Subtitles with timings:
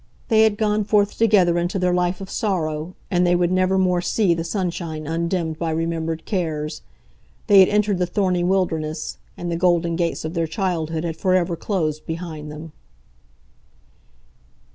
[0.29, 4.01] They had gone forth together into their life of sorrow, and they would never more
[4.01, 6.81] see the sunshine undimmed by remembered cares.
[7.45, 11.55] They had entered the thorny wilderness, and the golden gates of their childhood had forever
[11.55, 12.71] closed behind them.